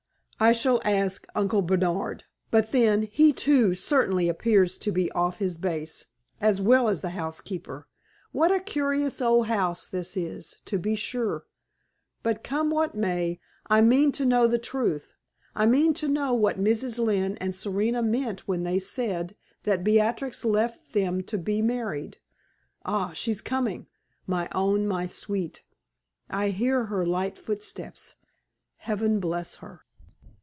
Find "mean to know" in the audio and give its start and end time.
13.81-14.47, 15.67-16.33